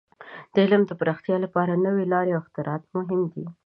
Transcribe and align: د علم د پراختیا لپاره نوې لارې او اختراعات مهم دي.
د 0.53 0.55
علم 0.65 0.81
د 0.87 0.91
پراختیا 0.99 1.37
لپاره 1.45 1.81
نوې 1.85 2.05
لارې 2.13 2.31
او 2.33 2.41
اختراعات 2.43 2.83
مهم 2.95 3.21
دي. 3.33 3.45